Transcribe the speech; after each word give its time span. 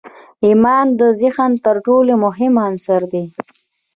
ایمان 0.45 0.85
د 0.99 1.01
ذهن 1.21 1.51
تر 1.65 1.75
ټولو 1.85 2.13
مهم 2.25 2.53
عنصر 2.65 3.01
دی 3.11 3.23